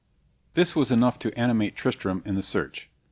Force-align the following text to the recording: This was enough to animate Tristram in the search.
This 0.55 0.75
was 0.75 0.89
enough 0.91 1.19
to 1.19 1.37
animate 1.39 1.75
Tristram 1.75 2.23
in 2.25 2.33
the 2.33 2.41
search. 2.41 2.89